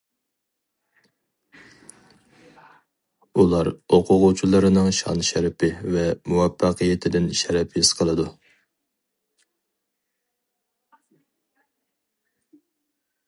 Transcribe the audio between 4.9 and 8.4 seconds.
شان-شەرىپى ۋە مۇۋەپپەقىيىتىدىن شەرەپ ھېس قىلىدۇ.